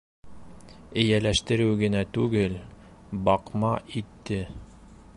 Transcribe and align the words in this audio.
Эйәләштереү 1.01 1.77
генә 1.83 2.03
түгел, 2.17 2.57
баҡма 3.29 3.75
итте! 4.03 4.43